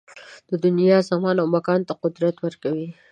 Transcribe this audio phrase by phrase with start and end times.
[0.63, 2.87] دنیا زمان او مکان ته قدر ورکوي